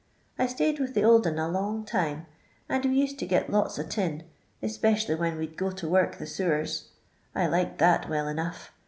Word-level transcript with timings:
I 0.39 0.47
stay'd 0.47 0.79
with 0.79 0.95
the 0.95 1.03
old 1.03 1.27
un 1.27 1.37
a 1.37 1.47
long 1.47 1.85
time, 1.85 2.25
and 2.67 2.83
we 2.83 2.95
used 2.95 3.19
to 3.19 3.27
git 3.27 3.51
lots 3.51 3.77
o' 3.77 3.83
tin, 3.83 4.23
specially 4.67 5.13
when 5.13 5.37
we 5.37 5.45
'd 5.45 5.55
go 5.55 5.69
to 5.69 5.87
work 5.87 6.17
the 6.17 6.25
sewers. 6.25 6.87
I 7.35 7.45
liked 7.45 7.77
that 7.77 8.09
well 8.09 8.27
enough. 8.27 8.71